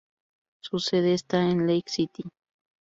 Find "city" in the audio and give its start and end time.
1.87-2.23